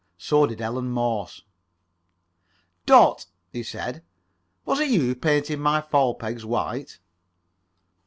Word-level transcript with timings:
So 0.17 0.47
did 0.47 0.61
Ellen 0.61 0.89
Morse. 0.89 1.43
"Dot," 2.87 3.27
he 3.53 3.61
said, 3.61 4.01
"was 4.65 4.79
it 4.79 4.89
you 4.89 5.01
who 5.01 5.13
painted 5.15 5.59
my 5.59 5.79
fall 5.79 6.15
pegs 6.15 6.43
white?" 6.43 6.97